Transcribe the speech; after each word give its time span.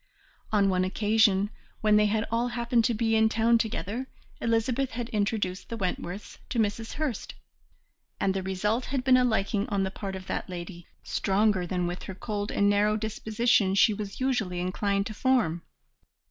On 0.51 0.67
one 0.67 0.83
occasion, 0.83 1.51
when 1.81 1.95
they 1.95 2.07
had 2.07 2.25
all 2.31 2.47
happened 2.47 2.83
to 2.85 2.93
be 2.95 3.15
in 3.15 3.29
town 3.29 3.59
together, 3.59 4.07
Elizabeth 4.41 4.89
had 4.93 5.09
introduced 5.09 5.69
the 5.69 5.77
Wentworths 5.77 6.39
to 6.49 6.57
Mrs. 6.57 6.93
Hurst, 6.93 7.35
and 8.19 8.33
the 8.33 8.41
result 8.41 8.85
had 8.85 9.03
been 9.03 9.15
a 9.15 9.23
liking 9.23 9.69
on 9.69 9.83
the 9.83 9.91
part 9.91 10.15
of 10.15 10.25
that 10.25 10.49
lady 10.49 10.87
stronger 11.03 11.67
than 11.67 11.85
with 11.85 12.01
her 12.01 12.15
cold 12.15 12.49
and 12.51 12.67
narrow 12.67 12.97
disposition 12.97 13.75
she 13.75 13.93
was 13.93 14.19
usually 14.19 14.59
inclined 14.59 15.05
to 15.05 15.13
form. 15.13 15.61